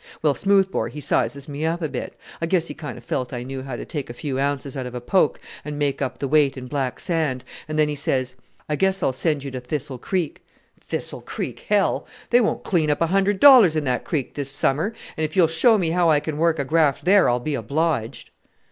[0.23, 2.15] Well, Smoothbore, he sizes me up a bit.
[2.41, 4.87] I guess he kind of felt I knew how to take a few ounces out
[4.87, 8.35] of a poke and make up the weight in black sand and then he says:
[8.67, 10.41] 'I guess I'll send you to Thistle Creek'
[10.79, 11.65] Thistle Creek!
[11.69, 12.07] hell!
[12.31, 15.45] They won't clean up a hundred dollars in that creek this summer; and if you'll
[15.45, 18.31] show me how I can work a graft there, I'll be obliged."